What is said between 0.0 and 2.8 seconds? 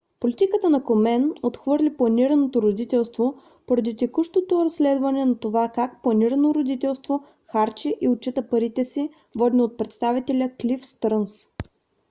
политиката на комен отхвърли планираното